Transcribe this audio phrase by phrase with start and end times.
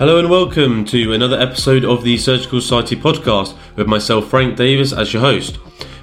[0.00, 4.94] Hello and welcome to another episode of the Surgical Society podcast with myself, Frank Davis,
[4.94, 5.58] as your host.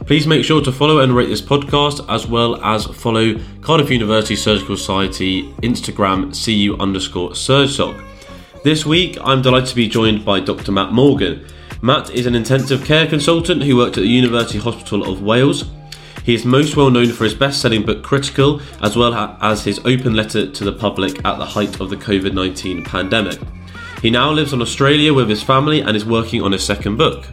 [0.05, 4.35] Please make sure to follow and rate this podcast as well as follow Cardiff University
[4.35, 7.99] Surgical Society Instagram CU underscore SurgSoc.
[8.63, 10.71] This week, I'm delighted to be joined by Dr.
[10.71, 11.47] Matt Morgan.
[11.81, 15.71] Matt is an intensive care consultant who worked at the University Hospital of Wales.
[16.23, 19.79] He is most well known for his best selling book Critical, as well as his
[19.79, 23.39] open letter to the public at the height of the COVID 19 pandemic.
[24.01, 27.25] He now lives in Australia with his family and is working on his second book.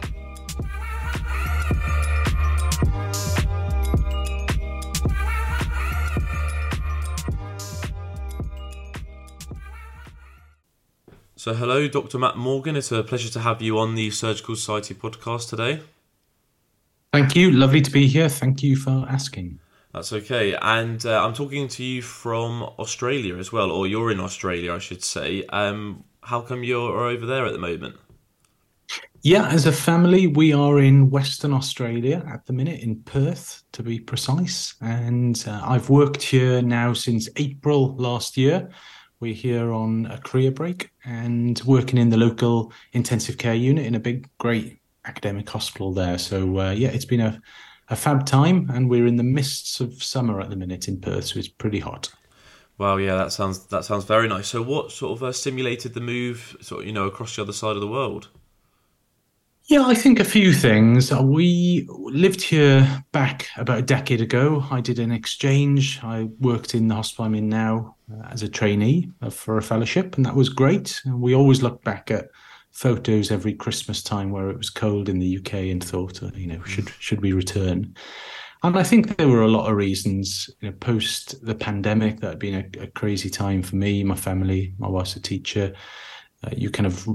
[11.35, 12.17] So, hello, Dr.
[12.17, 12.75] Matt Morgan.
[12.75, 15.81] It's a pleasure to have you on the Surgical Society podcast today.
[17.13, 17.51] Thank you.
[17.51, 18.27] Lovely to be here.
[18.27, 19.59] Thank you for asking.
[19.93, 20.57] That's okay.
[20.59, 24.79] And uh, I'm talking to you from Australia as well, or you're in Australia, I
[24.79, 25.45] should say.
[25.49, 27.95] Um, how come you're over there at the moment?
[29.21, 33.81] Yeah, as a family, we are in Western Australia at the minute, in Perth to
[33.81, 34.75] be precise.
[34.81, 38.69] And uh, I've worked here now since April last year.
[39.19, 43.95] We're here on a career break and working in the local intensive care unit in
[43.95, 46.17] a big, great academic hospital there.
[46.17, 47.41] So, uh, yeah, it's been a,
[47.89, 48.69] a fab time.
[48.71, 51.79] And we're in the mists of summer at the minute in Perth, so it's pretty
[51.79, 52.11] hot.
[52.77, 54.47] Wow, yeah, that sounds that sounds very nice.
[54.47, 57.53] So, what sort of uh, stimulated the move, sort of, you know, across the other
[57.53, 58.29] side of the world?
[59.67, 61.11] Yeah, I think a few things.
[61.11, 64.63] Uh, we lived here back about a decade ago.
[64.69, 65.99] I did an exchange.
[66.03, 69.63] I worked in the hospital I'm in now uh, as a trainee uh, for a
[69.63, 71.01] fellowship, and that was great.
[71.05, 72.27] And we always look back at
[72.73, 76.45] photos every Christmas time where it was cold in the UK and thought, uh, you
[76.45, 77.95] know, should should we return?
[78.65, 80.49] And I think there were a lot of reasons.
[80.59, 84.15] You know, post the pandemic, that had been a, a, crazy time for me, my
[84.15, 84.73] family.
[84.79, 85.71] My wife's a teacher.
[86.43, 87.07] Uh, you kind of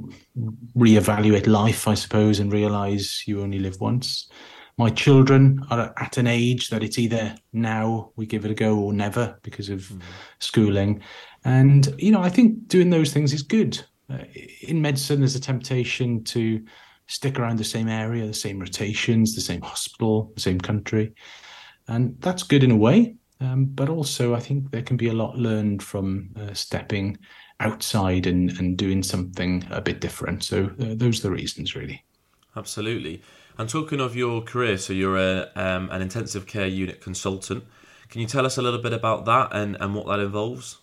[0.76, 4.30] reevaluate life, I suppose, and realize you only live once.
[4.78, 8.78] My children are at an age that it's either now we give it a go
[8.78, 10.00] or never because of mm.
[10.38, 11.02] schooling.
[11.44, 13.84] And, you know, I think doing those things is good.
[14.08, 14.18] Uh,
[14.62, 16.64] in medicine, there's a temptation to
[17.08, 21.12] stick around the same area, the same rotations, the same hospital, the same country.
[21.90, 23.16] And that's good in a way.
[23.40, 27.18] Um, but also, I think there can be a lot learned from uh, stepping
[27.58, 30.42] outside and, and doing something a bit different.
[30.44, 32.04] So, uh, those are the reasons, really.
[32.56, 33.22] Absolutely.
[33.58, 37.64] And talking of your career, so you're a, um, an intensive care unit consultant.
[38.08, 40.79] Can you tell us a little bit about that and, and what that involves?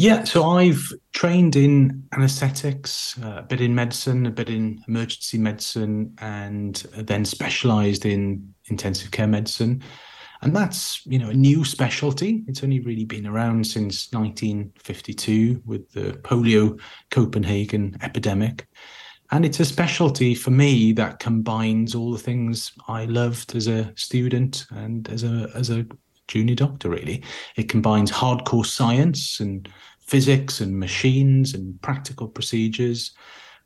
[0.00, 5.36] Yeah, so I've trained in anesthetics, uh, a bit in medicine, a bit in emergency
[5.36, 9.82] medicine, and then specialized in intensive care medicine.
[10.40, 12.44] And that's, you know, a new specialty.
[12.46, 16.80] It's only really been around since 1952 with the polio
[17.10, 18.66] Copenhagen epidemic.
[19.32, 23.92] And it's a specialty for me that combines all the things I loved as a
[23.96, 25.84] student and as a as a
[26.30, 27.22] junior doctor, really.
[27.56, 29.68] It combines hardcore science and
[30.10, 33.12] physics and machines and practical procedures,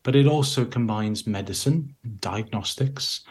[0.02, 3.22] but it also combines medicine, diagnostics,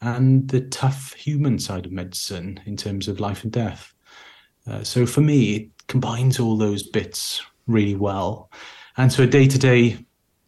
[0.00, 3.92] and the tough human side of medicine in terms of life and death.
[4.66, 8.50] Uh, so for me, it combines all those bits really well.
[8.96, 9.98] And so a day to day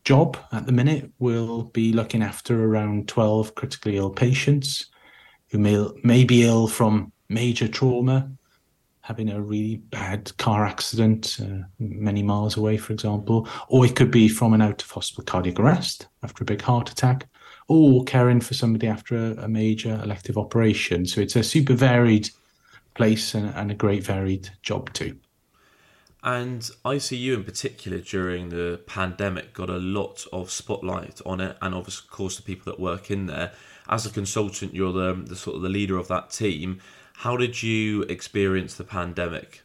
[0.05, 4.87] job at the minute will be looking after around 12 critically ill patients
[5.51, 8.31] who may, may be ill from major trauma,
[9.05, 14.11] having a really bad car accident uh, many miles away, for example, or it could
[14.11, 17.27] be from an out of hospital cardiac arrest after a big heart attack,
[17.69, 21.05] or caring for somebody after a, a major elective operation.
[21.05, 22.31] So it's a super varied
[22.95, 25.19] place and, and a great varied job too.
[26.23, 31.75] And ICU in particular during the pandemic got a lot of spotlight on it, and
[31.75, 33.53] of course the people that work in there.
[33.87, 36.81] As a consultant, you're the, the sort of the leader of that team.
[37.15, 39.63] How did you experience the pandemic?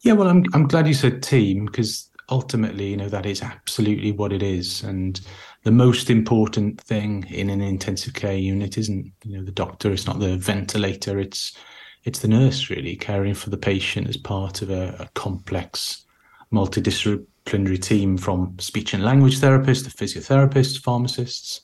[0.00, 4.12] Yeah, well, I'm I'm glad you said team because ultimately, you know, that is absolutely
[4.12, 5.20] what it is, and
[5.64, 10.06] the most important thing in an intensive care unit isn't you know the doctor, it's
[10.06, 11.56] not the ventilator, it's
[12.04, 16.04] it's the nurse really caring for the patient as part of a, a complex
[16.52, 21.62] multidisciplinary team from speech and language therapists to physiotherapists, pharmacists,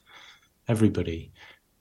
[0.67, 1.31] everybody.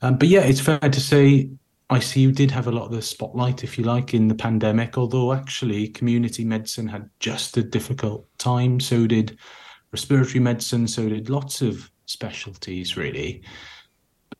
[0.01, 1.49] Um, but yeah, it's fair to say
[1.91, 5.33] ICU did have a lot of the spotlight, if you like, in the pandemic, although
[5.33, 8.79] actually community medicine had just a difficult time.
[8.79, 9.39] So did
[9.91, 13.41] respiratory medicine, so did lots of specialties, really.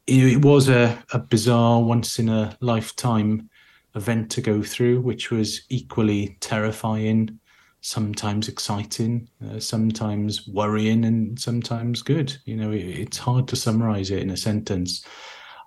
[0.06, 3.50] It was a, a bizarre, once in a lifetime
[3.96, 7.40] event to go through, which was equally terrifying
[7.82, 12.36] sometimes exciting, uh, sometimes worrying, and sometimes good.
[12.46, 15.06] You know, it, it's hard to summarize it in a sentence.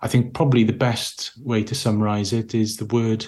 [0.02, 3.26] I think probably the best way to summarize it is the word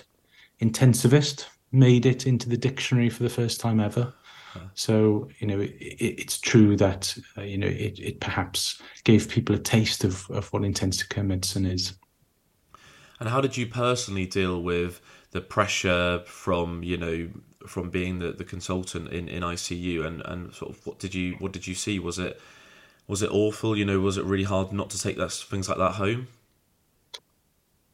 [0.60, 4.12] intensivist made it into the dictionary for the first time ever.
[4.74, 9.54] So you know, it, it's true that uh, you know it, it perhaps gave people
[9.54, 11.94] a taste of, of what intensive care medicine is.
[13.20, 15.00] And how did you personally deal with
[15.30, 17.28] the pressure from you know
[17.66, 21.34] from being the, the consultant in, in ICU and, and sort of what did you
[21.38, 21.98] what did you see?
[21.98, 22.40] Was it
[23.06, 23.76] was it awful?
[23.76, 26.28] You know, was it really hard not to take that things like that home?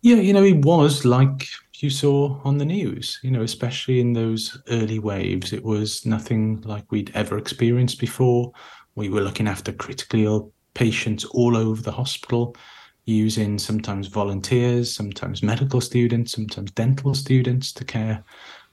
[0.02, 4.12] Yeah, you know, it was like you saw on the news, you know, especially in
[4.12, 5.52] those early waves.
[5.52, 8.52] It was nothing like we'd ever experienced before.
[8.94, 12.56] We were looking after critically ill patients all over the hospital,
[13.04, 18.24] using sometimes volunteers, sometimes medical students, sometimes dental students to care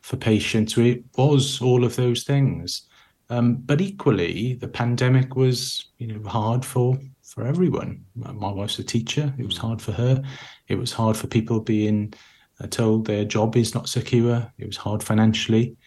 [0.01, 0.77] for patients.
[0.77, 2.83] It was all of those things.
[3.29, 8.06] Um, but equally, the pandemic was, you know, hard for for everyone.
[8.15, 10.24] My wife's a teacher; it was hard for her.
[10.67, 12.13] It was hard for people being
[12.59, 14.51] uh, told their job is not secure.
[14.57, 15.77] It was hard financially,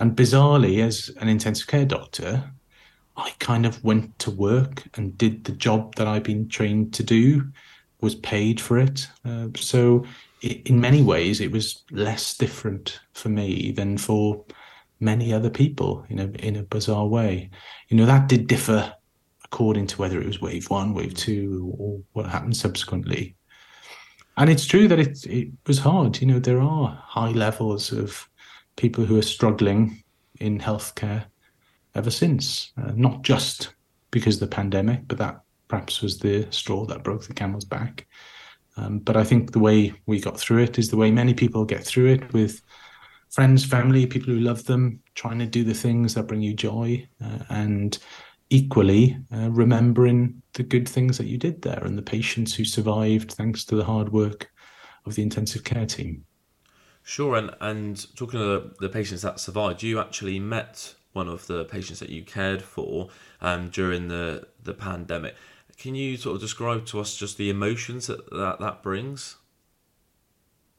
[0.00, 2.52] and bizarrely, as an intensive care doctor,
[3.16, 7.02] I kind of went to work and did the job that I've been trained to
[7.02, 7.48] do,
[8.00, 9.08] was paid for it.
[9.24, 10.04] Uh, so,
[10.42, 14.44] in many ways, it was less different for me than for
[15.00, 17.50] many other people in a in a bizarre way.
[17.88, 18.94] You know that did differ
[19.44, 23.34] according to whether it was wave one, wave two, or what happened subsequently.
[24.38, 26.20] And it's true that it it was hard.
[26.20, 28.28] You know there are high levels of
[28.76, 30.02] people who are struggling
[30.40, 31.24] in healthcare
[31.96, 33.74] ever since, uh, not just
[34.12, 38.06] because of the pandemic, but that perhaps was the straw that broke the camel's back.
[38.76, 41.64] Um, but I think the way we got through it is the way many people
[41.64, 42.62] get through it with
[43.30, 47.06] friends, family, people who love them, trying to do the things that bring you joy,
[47.22, 47.98] uh, and
[48.50, 53.32] equally uh, remembering the good things that you did there and the patients who survived
[53.32, 54.50] thanks to the hard work
[55.04, 56.24] of the intensive care team.
[57.02, 61.46] Sure, and and talking to the, the patients that survived, you actually met one of
[61.46, 63.08] the patients that you cared for
[63.40, 65.34] um, during the the pandemic.
[65.78, 69.36] Can you sort of describe to us just the emotions that that, that brings?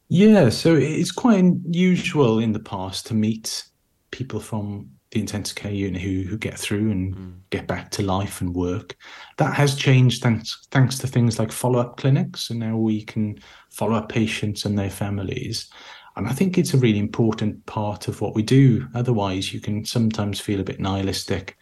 [0.08, 3.66] Yeah, so it's quite unusual in the past to meet
[4.12, 7.34] people from the intensive care unit who who get through and mm.
[7.50, 8.96] get back to life and work.
[9.38, 13.40] That has changed thanks thanks to things like follow up clinics, and now we can
[13.70, 15.70] follow up patients and their families.
[16.16, 18.88] And I think it's a really important part of what we do.
[18.94, 21.58] Otherwise, you can sometimes feel a bit nihilistic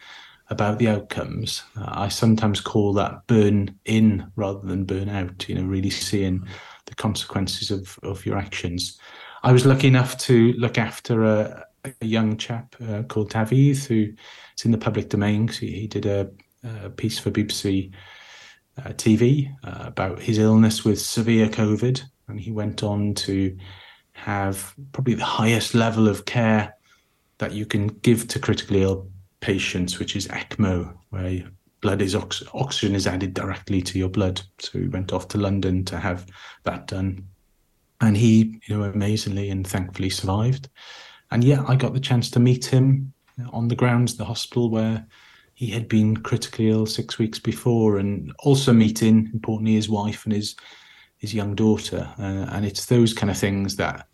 [0.50, 1.62] about the outcomes.
[1.76, 5.48] Uh, I sometimes call that burn in rather than burn out.
[5.48, 6.40] You know, really seeing.
[6.40, 6.48] Mm
[6.88, 8.98] the consequences of, of your actions.
[9.42, 14.12] I was lucky enough to look after a, a young chap uh, called David, who
[14.56, 15.48] is in the public domain.
[15.48, 16.30] He, he did a,
[16.64, 17.92] a, piece for BBC
[18.78, 23.56] uh, TV uh, about his illness with severe COVID, and he went on to
[24.12, 26.74] have probably the highest level of care
[27.38, 29.08] that you can give to critically ill
[29.40, 31.44] patients, which is ECMO, where
[31.80, 34.40] blood is ox- oxygen is added directly to your blood.
[34.58, 36.26] So he went off to London to have
[36.64, 37.28] that done,
[38.00, 40.68] and he, you know, amazingly and thankfully survived.
[41.30, 43.12] And yeah, I got the chance to meet him
[43.52, 45.06] on the grounds the hospital where
[45.54, 50.32] he had been critically ill six weeks before, and also meeting importantly his wife and
[50.32, 50.56] his
[51.18, 52.08] his young daughter.
[52.18, 54.06] Uh, and it's those kind of things that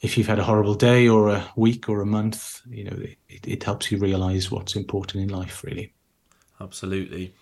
[0.00, 2.96] if you've had a horrible day or a week or a month, you know,
[3.28, 5.92] it, it helps you realize what's important in life, really.
[6.60, 7.34] Absolutely.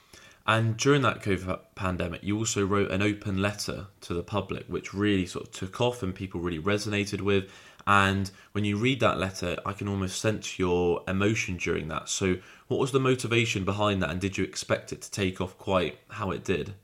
[0.46, 4.92] And during that COVID pandemic, you also wrote an open letter to the public, which
[4.92, 7.50] really sort of took off and people really resonated with.
[7.86, 12.08] And when you read that letter, I can almost sense your emotion during that.
[12.08, 12.36] So,
[12.68, 15.98] what was the motivation behind that, and did you expect it to take off quite
[16.08, 16.74] how it did?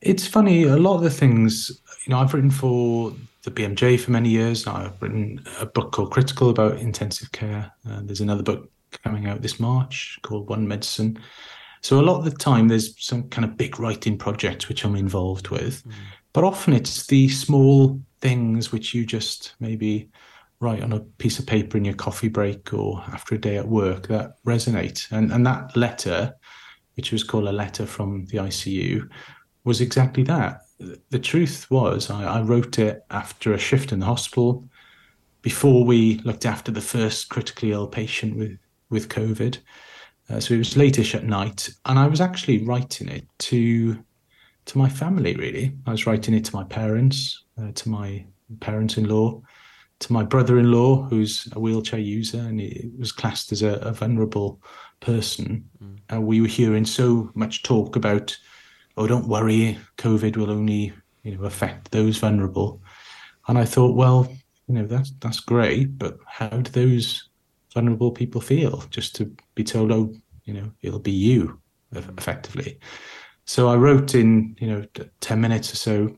[0.00, 3.12] It's funny, a lot of the things, you know, I've written for
[3.42, 4.66] the BMJ for many years.
[4.66, 7.72] I've written a book called Critical about intensive care.
[7.88, 8.70] Uh, there's another book
[9.02, 11.18] coming out this March called One Medicine.
[11.80, 14.96] So a lot of the time, there's some kind of big writing projects which I'm
[14.96, 15.92] involved with, mm.
[16.32, 20.10] but often it's the small things which you just maybe
[20.60, 23.68] write on a piece of paper in your coffee break or after a day at
[23.68, 25.10] work that resonate.
[25.12, 26.34] And and that letter,
[26.96, 29.08] which was called a letter from the ICU,
[29.64, 30.62] was exactly that.
[31.10, 34.68] The truth was, I, I wrote it after a shift in the hospital,
[35.42, 38.58] before we looked after the first critically ill patient with
[38.90, 39.58] with COVID.
[40.30, 43.94] Uh, so it was latish at night, and I was actually writing it to
[44.66, 45.34] to my family.
[45.36, 48.24] Really, I was writing it to my parents, uh, to my
[48.60, 49.42] parents-in-law,
[50.00, 54.60] to my brother-in-law, who's a wheelchair user, and he was classed as a, a vulnerable
[55.00, 55.68] person.
[55.82, 55.98] Mm.
[56.08, 58.36] And we were hearing so much talk about,
[58.96, 60.92] oh, don't worry, COVID will only
[61.24, 62.80] you know affect those vulnerable.
[63.48, 64.32] And I thought, well,
[64.66, 67.28] you know, that's that's great, but how do those
[67.74, 68.84] vulnerable people feel?
[68.90, 71.60] Just to be told, oh, you know, it'll be you,
[71.92, 72.78] effectively.
[73.44, 74.84] So I wrote in, you know,
[75.20, 76.16] ten minutes or so uh,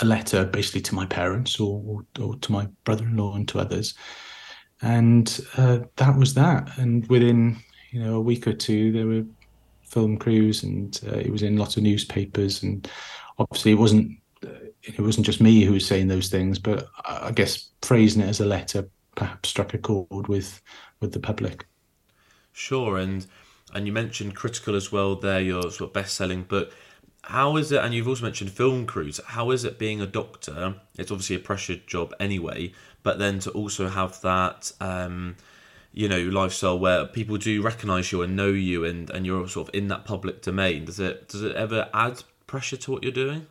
[0.00, 3.94] a letter basically to my parents or, or, or to my brother-in-law and to others.
[4.82, 6.78] And uh, that was that.
[6.78, 7.56] And within
[7.90, 9.24] you know a week or two there were
[9.82, 12.62] film crews and uh, it was in lots of newspapers.
[12.62, 12.88] And
[13.38, 17.32] obviously it wasn't uh, it wasn't just me who was saying those things but i
[17.32, 18.88] guess phrasing it as a letter
[19.18, 20.62] perhaps struck a chord with
[21.00, 21.66] with the public.
[22.52, 22.98] Sure.
[22.98, 23.26] And
[23.74, 26.72] and you mentioned critical as well there your sort of best-selling book
[27.24, 30.74] how is it and you've also mentioned film crews how is it being a doctor?
[30.98, 32.72] It's obviously a pressured job anyway
[33.02, 35.36] but then to also have that um,
[35.92, 39.68] you know lifestyle where people do recognize you and know you and and you're sort
[39.68, 43.12] of in that public domain does it does it ever add pressure to what you're
[43.12, 43.46] doing?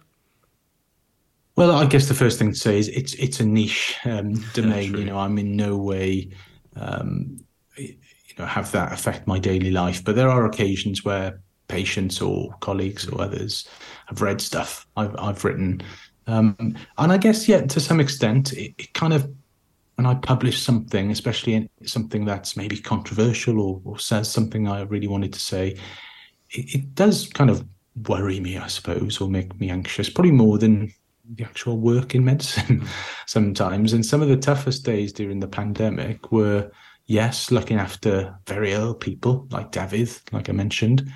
[1.55, 4.93] Well i guess the first thing to say is it's it's a niche um, domain
[4.93, 6.29] yeah, you know i'm in no way
[6.75, 7.39] um,
[7.75, 7.95] you
[8.37, 13.07] know have that affect my daily life but there are occasions where patients or colleagues
[13.07, 13.67] or others
[14.07, 15.81] have read stuff I've, I've written.
[16.27, 19.29] Um, and I guess, yeah, to some extent, it, it, kind of,
[19.95, 24.81] when I publish something, especially in something that's maybe controversial or, or says something I
[24.81, 25.77] really wanted to say,
[26.51, 27.65] it, it does kind of
[28.07, 30.93] worry me, I suppose, or make me anxious, probably more than
[31.35, 32.85] the actual work in medicine
[33.25, 33.93] sometimes.
[33.93, 36.71] And some of the toughest days during the pandemic were,
[37.05, 41.11] yes, looking after very ill people like David, like I mentioned,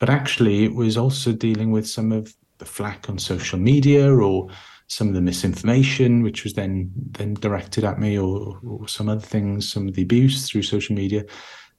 [0.00, 4.48] but actually, it was also dealing with some of the flack on social media or
[4.88, 9.20] some of the misinformation, which was then then directed at me, or, or some other
[9.20, 11.24] things, some of the abuse through social media.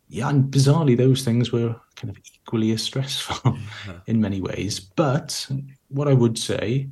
[0.07, 3.51] Yeah, and bizarrely, those things were kind of equally as stressful yeah.
[3.89, 3.99] Uh-huh.
[4.05, 4.79] in many ways.
[4.79, 5.47] But
[5.87, 6.89] what I would say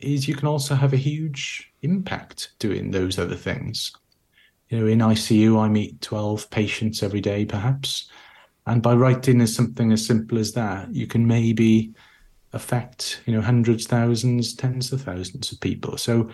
[0.00, 3.92] is you can also have a huge impact doing those other things.
[4.70, 8.10] You know, in ICU, I meet 12 patients every day, perhaps.
[8.66, 11.94] And by writing as something as simple as that, you can maybe
[12.54, 15.98] affect, you know, hundreds, thousands, tens of thousands of people.
[15.98, 16.30] So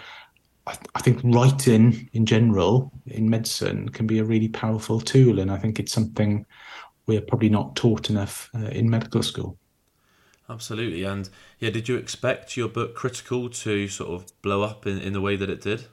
[0.66, 5.40] I, th- I think writing in general in medicine can be a really powerful tool.
[5.40, 6.46] And I think it's something
[7.06, 9.58] we're probably not taught enough uh, in medical school.
[10.49, 11.04] Absolutely.
[11.04, 15.12] And yeah, did you expect your book Critical to sort of blow up in, in
[15.12, 15.87] the way that it did?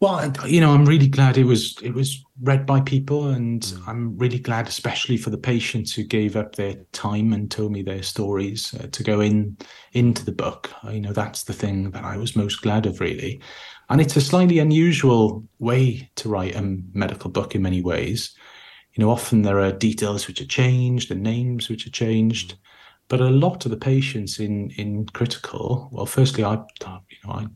[0.00, 3.86] Well, you know, I'm really glad it was it was read by people, and mm.
[3.86, 7.82] I'm really glad, especially for the patients who gave up their time and told me
[7.82, 9.58] their stories uh, to go in
[9.92, 10.70] into the book.
[10.90, 13.42] You know, that's the thing that I was most glad of, really.
[13.90, 16.62] And it's a slightly unusual way to write a
[16.94, 18.34] medical book in many ways.
[18.94, 22.54] You know, often there are details which are changed and names which are changed,
[23.08, 25.90] but a lot of the patients in in critical.
[25.92, 27.46] Well, firstly, I you know I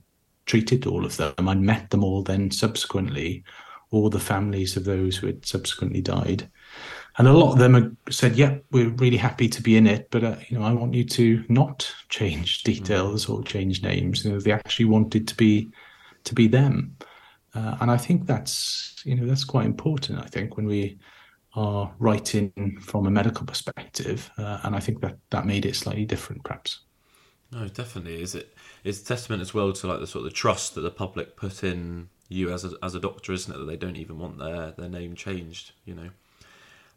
[0.47, 1.49] treated all of them.
[1.49, 3.45] I'd met them all then subsequently,
[3.91, 6.51] all the families of those who had subsequently died.
[7.17, 10.25] And a lot of them said, "Yeah, we're really happy to be in it, but
[10.25, 14.25] uh, you know, I want you to not change details or change names.
[14.25, 15.71] You know, they actually wanted to be
[16.25, 16.97] to be them."
[17.55, 20.19] Uh, and I think that's you know that's quite important.
[20.19, 20.99] I think when we
[21.55, 26.05] are writing from a medical perspective, uh, and I think that that made it slightly
[26.05, 26.81] different, perhaps.
[27.55, 28.21] No, definitely.
[28.21, 28.53] Is it?
[28.83, 31.63] It's testament as well to like the sort of the trust that the public put
[31.63, 33.59] in you as a, as a doctor, isn't it?
[33.59, 35.73] That they don't even want their their name changed.
[35.85, 36.11] You know.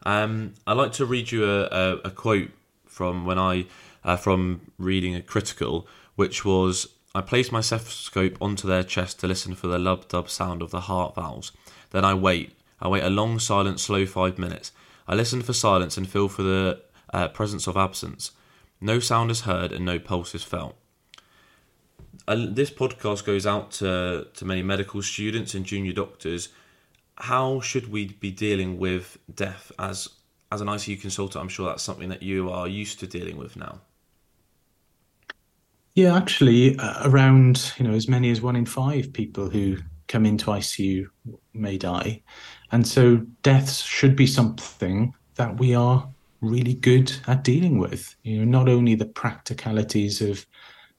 [0.03, 2.49] Um, I'd like to read you a, a, a quote
[2.85, 3.67] from when I
[4.03, 9.27] uh, from reading a critical, which was I place my stethoscope onto their chest to
[9.27, 11.51] listen for the lub dub sound of the heart valves.
[11.91, 12.53] Then I wait.
[12.79, 14.71] I wait a long, silent, slow five minutes.
[15.07, 16.81] I listen for silence and feel for the
[17.13, 18.31] uh, presence of absence.
[18.79, 20.75] No sound is heard and no pulse is felt.
[22.27, 26.49] And this podcast goes out to, to many medical students and junior doctors.
[27.15, 30.09] How should we be dealing with death as
[30.51, 31.41] as an ICU consultant?
[31.41, 33.81] I'm sure that's something that you are used to dealing with now.
[35.95, 40.25] Yeah, actually, uh, around you know as many as one in five people who come
[40.25, 41.07] into ICU
[41.53, 42.21] may die,
[42.71, 46.07] and so deaths should be something that we are
[46.41, 48.15] really good at dealing with.
[48.23, 50.45] You know, not only the practicalities of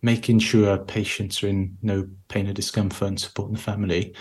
[0.03, 4.15] making sure patients are in no pain or discomfort and supporting the family,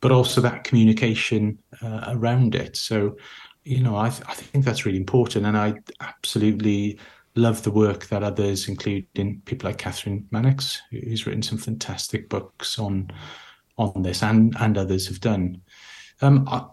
[0.00, 2.76] but also that communication uh, around it.
[2.76, 3.16] So,
[3.64, 6.98] you know, I, th- I think that's really important, and I absolutely
[7.34, 12.78] love the work that others, including people like Kathryn Mannix, who's written some fantastic books
[12.78, 13.10] on
[13.78, 15.62] on this, and and others have done.
[16.20, 16.66] Um, I,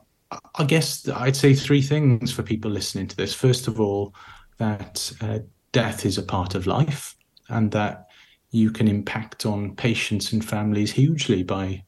[0.56, 3.34] I guess I'd say three things for people listening to this.
[3.34, 4.14] First of all,
[4.58, 5.40] that uh,
[5.72, 7.16] death is a part of life,
[7.50, 8.08] and that
[8.52, 11.84] you can impact on patients and families hugely by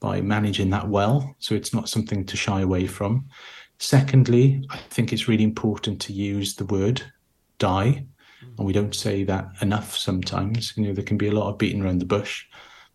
[0.00, 1.34] by managing that well.
[1.38, 3.26] So it's not something to shy away from.
[3.78, 7.02] Secondly, I think it's really important to use the word
[7.58, 8.06] die.
[8.56, 10.76] And we don't say that enough sometimes.
[10.76, 12.44] You know, there can be a lot of beating around the bush.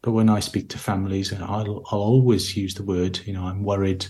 [0.02, 3.64] But when I speak to families, I'll, I'll always use the word, you know, I'm
[3.64, 4.06] worried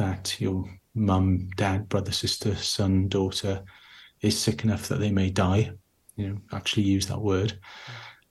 [0.00, 0.64] that your
[0.94, 3.62] mum, dad, brother, sister, son, daughter
[4.22, 5.72] is sick enough that they may die.
[6.16, 7.58] You know, actually use that word.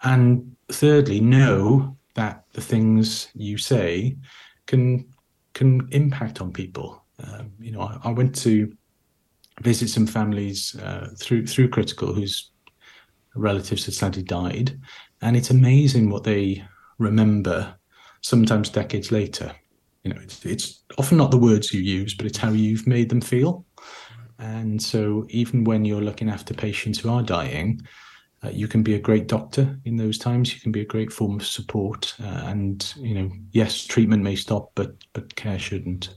[0.01, 4.17] And thirdly, know that the things you say
[4.65, 5.07] can
[5.53, 7.03] can impact on people.
[7.23, 8.71] Um, you know, I, I, went to
[9.61, 12.51] visit some families uh, through through critical whose
[13.35, 14.79] relatives had sadly died,
[15.21, 16.63] and it's amazing what they
[16.97, 17.75] remember.
[18.21, 19.53] Sometimes decades later,
[20.03, 23.09] you know, it's, it's often not the words you use, but it's how you've made
[23.09, 23.65] them feel.
[24.37, 27.81] And so, even when you're looking after patients who are dying,
[28.43, 30.53] uh, you can be a great doctor in those times.
[30.53, 34.35] You can be a great form of support, uh, and you know, yes, treatment may
[34.35, 36.15] stop, but but care shouldn't.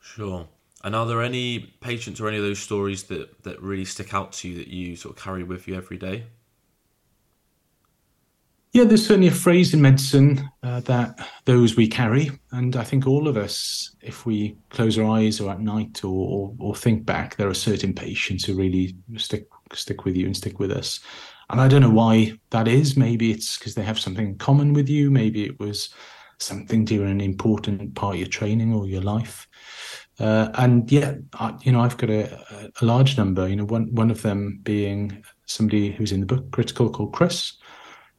[0.00, 0.48] Sure.
[0.82, 4.32] And are there any patients or any of those stories that that really stick out
[4.34, 6.24] to you that you sort of carry with you every day?
[8.76, 13.06] Yeah, there's certainly a phrase in medicine uh, that those we carry, and I think
[13.06, 17.06] all of us, if we close our eyes or at night or, or, or think
[17.06, 21.00] back, there are certain patients who really stick stick with you and stick with us.
[21.48, 22.98] And I don't know why that is.
[22.98, 25.10] Maybe it's because they have something in common with you.
[25.10, 25.88] Maybe it was
[26.38, 29.48] something during an important part of your training or your life.
[30.20, 33.48] Uh, and yeah, I, you know, I've got a, a, large number.
[33.48, 37.54] You know, one one of them being somebody who's in the book Critical called Chris,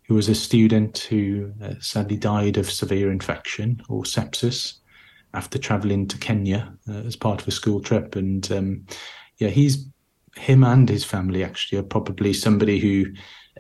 [0.08, 4.76] who was a student who uh, sadly died of severe infection or sepsis
[5.34, 8.16] after traveling to Kenya uh, as part of a school trip.
[8.16, 8.86] And um,
[9.38, 9.86] yeah, he's
[10.38, 13.06] him and his family actually are probably somebody who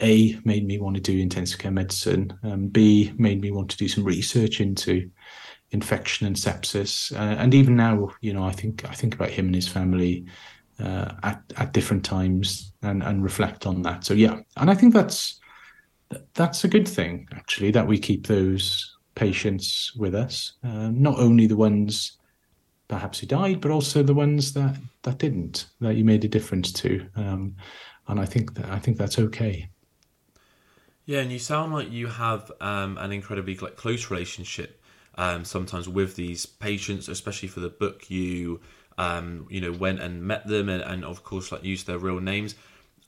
[0.02, 3.78] a made me want to do intensive care medicine um, b made me want to
[3.78, 5.10] do some research into
[5.72, 7.12] infection and sepsis.
[7.12, 10.26] Uh, and even now you know i think i think about him and his family
[10.80, 14.06] uh, at at different times and and reflect on that.
[14.06, 14.40] So yeah.
[14.56, 15.40] And i think that's
[16.34, 21.48] that's a good thing actually that we keep those patients with us uh, not only
[21.48, 22.18] the ones
[22.88, 26.72] perhaps who died, but also the ones that that didn't, that you made a difference
[26.72, 27.06] to.
[27.16, 27.56] Um,
[28.08, 29.70] and I think that I think that's okay.
[31.06, 34.82] Yeah, and you sound like you have um, an incredibly close relationship
[35.16, 38.10] um, sometimes with these patients, especially for the book.
[38.10, 38.62] You
[38.98, 42.20] um, you know went and met them, and, and of course like used their real
[42.20, 42.56] names.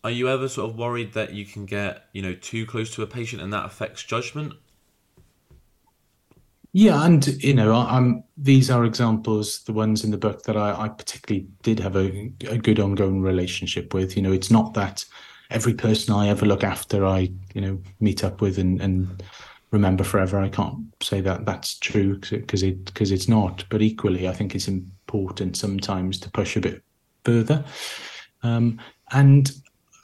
[0.04, 3.02] Are you ever sort of worried that you can get you know too close to
[3.02, 4.54] a patient and that affects judgment?
[6.72, 10.84] Yeah, and you know, I'm these are examples, the ones in the book that I,
[10.84, 14.16] I particularly did have a, a, good ongoing relationship with.
[14.16, 15.04] You know, it's not that
[15.50, 19.24] every person I ever look after, I you know meet up with and, and
[19.72, 20.40] remember forever.
[20.40, 23.66] I can't say that that's true because it because it's not.
[23.70, 26.84] But equally, I think it's important sometimes to push a bit
[27.26, 27.66] further.
[28.44, 28.80] Um,
[29.12, 29.52] and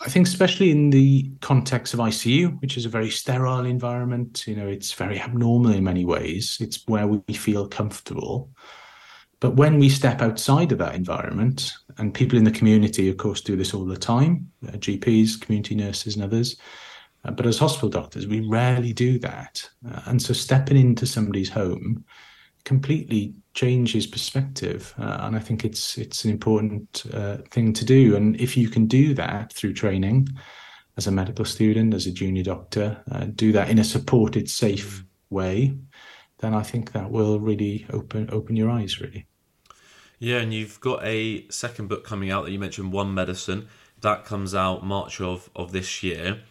[0.05, 4.55] I think especially in the context of ICU, which is a very sterile environment, you
[4.55, 6.57] know, it's very abnormal in many ways.
[6.61, 8.51] It's where we feel comfortable.
[9.39, 13.41] But when we step outside of that environment, and people in the community, of course,
[13.41, 16.55] do this all the time, uh, GPs, community nurses, and others.
[17.23, 19.67] Uh, but as hospital doctors, we rarely do that.
[19.89, 22.05] Uh, and so stepping into somebody's home
[22.63, 27.85] completely change his perspective, uh, and I think it's it's an important uh, thing to
[27.85, 28.15] do.
[28.15, 30.27] And if you can do that through training,
[30.97, 35.03] as a medical student, as a junior doctor, uh, do that in a supported, safe
[35.29, 35.75] way,
[36.39, 39.01] then I think that will really open open your eyes.
[39.01, 39.25] Really.
[40.19, 43.67] Yeah, and you've got a second book coming out that you mentioned, One Medicine.
[44.01, 46.41] That comes out March of of this year.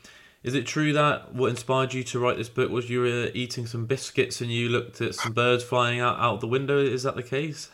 [0.45, 3.67] Is it true that what inspired you to write this book was you were eating
[3.67, 6.79] some biscuits and you looked at some birds flying out, out the window?
[6.79, 7.71] Is that the case?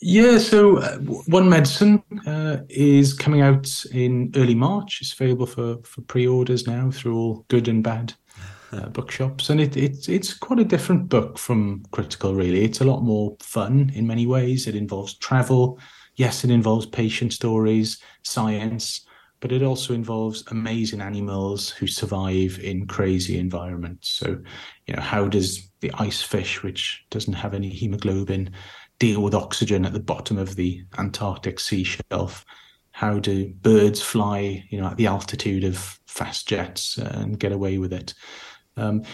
[0.00, 4.98] Yeah, so uh, One Medicine uh, is coming out in early March.
[5.00, 8.12] It's available for, for pre orders now through all good and bad
[8.72, 9.48] uh, bookshops.
[9.48, 12.64] And it, it, it's quite a different book from Critical, really.
[12.64, 14.66] It's a lot more fun in many ways.
[14.66, 15.78] It involves travel.
[16.16, 19.06] Yes, it involves patient stories, science,
[19.40, 24.08] but it also involves amazing animals who survive in crazy environments.
[24.08, 24.40] So,
[24.86, 28.50] you know, how does the ice fish, which doesn't have any hemoglobin,
[28.98, 32.44] deal with oxygen at the bottom of the Antarctic sea shelf?
[32.90, 37.78] How do birds fly, you know, at the altitude of fast jets and get away
[37.78, 38.14] with it?
[38.76, 39.04] Um,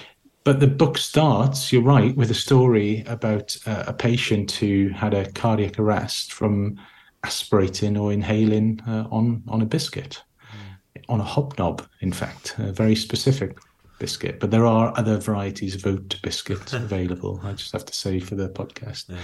[0.45, 5.15] but the book starts, you're right, with a story about uh, a patient who had
[5.15, 6.79] a cardiac arrest from
[7.25, 11.03] aspirating or inhaling uh, on on a biscuit, mm.
[11.09, 13.59] on a hobnob, in fact, a very specific
[13.99, 14.41] biscuit.
[14.41, 17.41] But there are other varieties of oat biscuit available.
[17.43, 19.09] I just have to say for the podcast.
[19.09, 19.19] Yeah.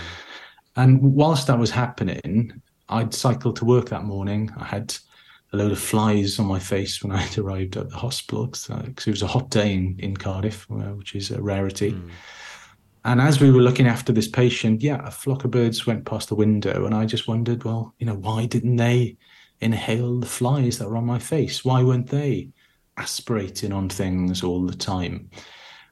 [0.77, 4.51] And whilst that was happening, I'd cycled to work that morning.
[4.57, 4.97] I had
[5.53, 8.71] a load of flies on my face when I had arrived at the hospital because
[8.71, 11.93] uh, it was a hot day in, in Cardiff, uh, which is a rarity.
[11.93, 12.11] Mm.
[13.05, 16.29] And as we were looking after this patient, yeah, a flock of birds went past
[16.29, 19.17] the window, and I just wondered, well, you know, why didn't they
[19.61, 21.65] inhale the flies that were on my face?
[21.65, 22.51] Why weren't they
[22.99, 25.31] aspirating on things all the time?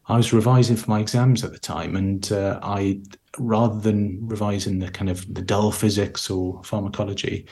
[0.07, 3.01] I was revising for my exams at the time, and uh, I,
[3.39, 7.47] rather than revising the kind of the dull physics or pharmacology,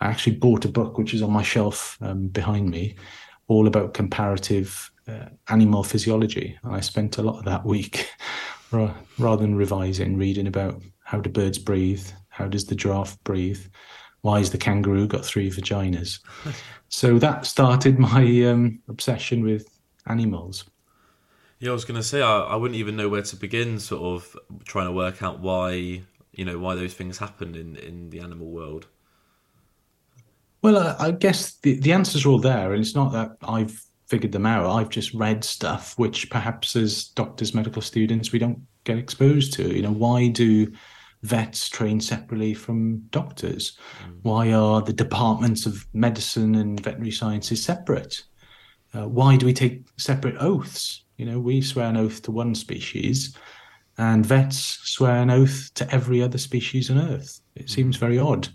[0.00, 2.96] I actually bought a book which is on my shelf um, behind me,
[3.48, 6.58] all about comparative uh, animal physiology.
[6.62, 8.08] And I spent a lot of that week
[8.72, 13.60] rather than revising, reading about how do birds breathe, how does the giraffe breathe,
[14.22, 16.20] why has the kangaroo got three vaginas.
[16.88, 19.68] so that started my um, obsession with
[20.06, 20.64] animals.
[21.58, 24.02] Yeah, I was going to say I, I wouldn't even know where to begin, sort
[24.02, 26.02] of trying to work out why
[26.32, 28.86] you know why those things happen in in the animal world.
[30.62, 34.32] Well, I guess the, the answers are all there, and it's not that I've figured
[34.32, 34.66] them out.
[34.66, 39.74] I've just read stuff which perhaps as doctors, medical students, we don't get exposed to.
[39.74, 40.72] You know, why do
[41.22, 43.78] vets train separately from doctors?
[44.04, 44.16] Mm.
[44.22, 48.24] Why are the departments of medicine and veterinary sciences separate?
[48.92, 51.04] Uh, why do we take separate oaths?
[51.16, 53.36] You know, we swear an oath to one species,
[53.96, 57.40] and vets swear an oath to every other species on Earth.
[57.54, 58.48] It seems very odd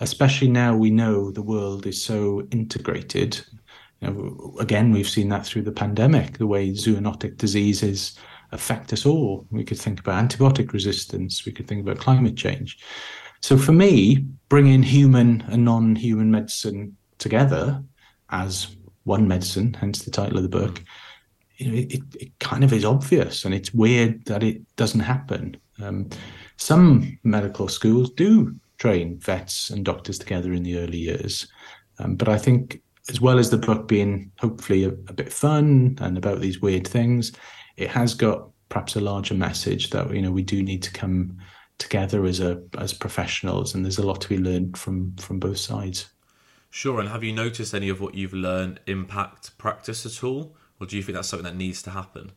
[0.00, 3.40] especially now we know the world is so integrated.
[4.00, 8.18] You know, again, we've seen that through the pandemic, the way zoonotic diseases
[8.52, 9.46] affect us all.
[9.50, 12.78] We could think about antibiotic resistance, we could think about climate change.
[13.42, 17.82] So for me, bringing human and non human medicine together
[18.30, 20.82] as one medicine, hence the title of the book,
[21.56, 25.56] you know, it, it kind of is obvious and it's weird that it doesn't happen.
[25.80, 26.10] Um,
[26.56, 31.46] some medical schools do train vets and doctors together in the early years.
[31.98, 35.96] Um, but I think, as well as the book being hopefully a, a, bit fun
[36.00, 37.32] and about these weird things,
[37.76, 41.38] it has got perhaps a larger message that you know we do need to come
[41.78, 45.58] together as a as professionals, and there's a lot to be learned from from both
[45.58, 46.10] sides.
[46.70, 47.00] Sure.
[47.00, 50.96] And have you noticed any of what you've learned impact practice at all, or do
[50.96, 52.32] you think that's something that needs to happen?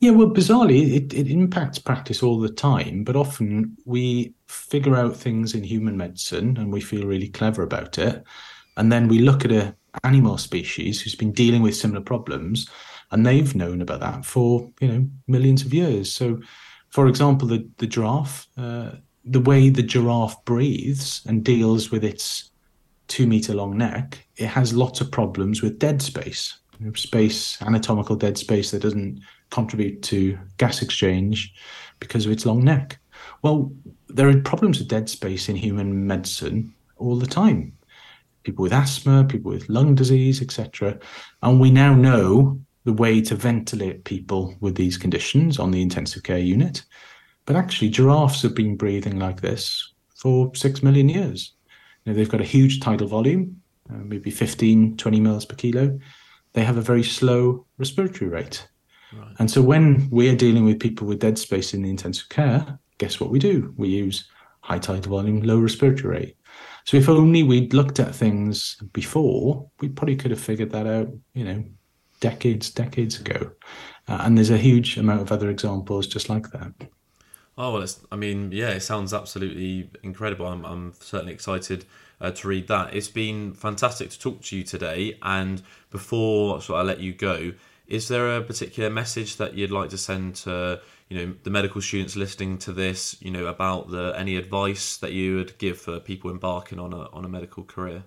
[0.00, 5.16] Yeah, well, bizarrely, it, it impacts practice all the time, but often we figure out
[5.16, 8.22] things in human medicine and we feel really clever about it.
[8.76, 12.68] And then we look at a animal species who's been dealing with similar problems
[13.10, 16.12] and they've known about that for, you know, millions of years.
[16.12, 16.40] So,
[16.90, 18.92] for example, the, the giraffe, uh,
[19.24, 22.50] the way the giraffe breathes and deals with its
[23.08, 27.60] two meter long neck, it has lots of problems with dead space, you know, space,
[27.62, 31.54] anatomical dead space that doesn't contribute to gas exchange
[32.00, 32.98] because of its long neck.
[33.42, 33.72] Well,
[34.08, 37.76] there are problems with dead space in human medicine all the time.
[38.44, 40.98] People with asthma, people with lung disease, etc.
[41.42, 46.22] And we now know the way to ventilate people with these conditions on the intensive
[46.22, 46.84] care unit.
[47.46, 51.52] But actually, giraffes have been breathing like this for six million years.
[52.04, 55.98] You know, they've got a huge tidal volume, uh, maybe 15, 20 mils per kilo.
[56.52, 58.68] They have a very slow respiratory rate.
[59.38, 63.20] And so when we're dealing with people with dead space in the intensive care, guess
[63.20, 63.72] what we do?
[63.76, 64.28] We use
[64.60, 66.36] high tidal volume, low respiratory rate.
[66.84, 71.08] So if only we'd looked at things before, we probably could have figured that out,
[71.32, 71.64] you know,
[72.20, 73.52] decades, decades ago.
[74.06, 76.72] Uh, and there's a huge amount of other examples just like that.
[77.56, 80.46] Oh well, it's, I mean, yeah, it sounds absolutely incredible.
[80.46, 81.86] I'm, I'm certainly excited
[82.20, 82.94] uh, to read that.
[82.94, 85.18] It's been fantastic to talk to you today.
[85.22, 87.52] And before so I let you go,
[87.86, 91.80] is there a particular message that you'd like to send to you know the medical
[91.80, 93.16] students listening to this?
[93.20, 97.08] You know about the any advice that you would give for people embarking on a
[97.12, 98.04] on a medical career?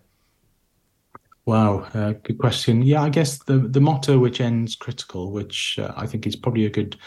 [1.45, 2.81] Wow, uh, good question.
[2.81, 6.65] Yeah, I guess the the motto which ends critical, which uh, I think is probably
[6.65, 6.97] a good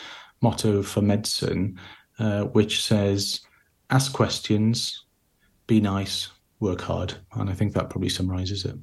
[0.41, 1.79] motto for medicine,
[2.19, 3.41] uh, which says
[3.91, 5.05] ask questions,
[5.67, 6.29] be nice,
[6.61, 8.77] work hard, and I think that probably summarizes it.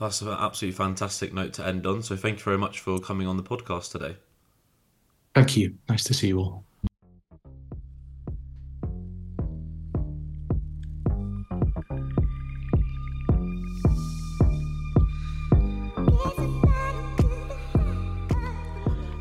[0.00, 2.02] That's an absolutely fantastic note to end on.
[2.02, 4.16] So thank you very much for coming on the podcast today.
[5.34, 5.74] Thank you.
[5.88, 6.64] Nice to see you all.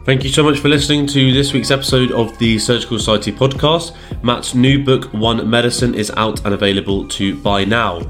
[0.05, 3.95] Thank you so much for listening to this week's episode of the Surgical Society podcast.
[4.21, 8.01] Matt's new book, One Medicine, is out and available to buy now.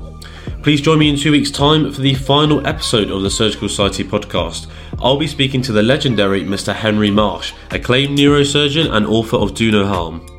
[0.64, 4.04] Please join me in two weeks' time for the final episode of the Surgical Society
[4.04, 4.68] podcast.
[5.04, 6.74] I'll be speaking to the legendary Mr.
[6.74, 10.33] Henry Marsh, acclaimed neurosurgeon and author of Do No Harm.